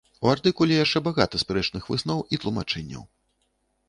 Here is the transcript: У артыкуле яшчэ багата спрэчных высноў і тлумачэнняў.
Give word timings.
У 0.25 0.29
артыкуле 0.35 0.77
яшчэ 0.77 1.01
багата 1.07 1.41
спрэчных 1.43 1.83
высноў 1.93 2.23
і 2.35 2.39
тлумачэнняў. 2.45 3.05